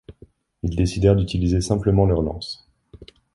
Ils 0.63 0.75
décidèrent 0.75 1.15
d'utiliser 1.15 1.61
simplement 1.61 2.07
leurs 2.07 2.23
lances. 2.23 2.67